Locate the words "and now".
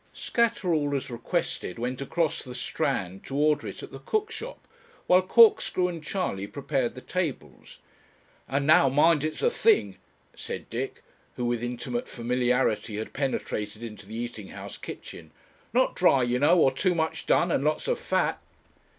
8.49-8.89